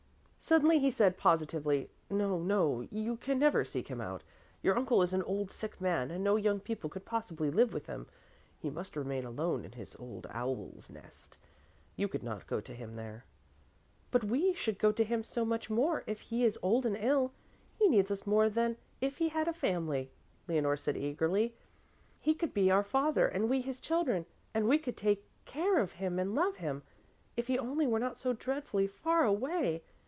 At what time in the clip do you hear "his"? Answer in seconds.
9.71-9.95, 23.61-23.79